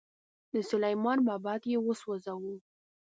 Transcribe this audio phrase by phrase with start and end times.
[0.53, 2.55] د سلیمان معبد یې وسوځاوه.